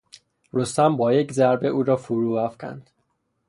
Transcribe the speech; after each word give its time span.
رستم 0.53 0.97
با 0.97 1.13
یک 1.13 1.31
ضربه 1.31 1.67
او 1.67 1.83
را 1.83 1.97
فرو 1.97 2.31
افکند. 2.33 2.89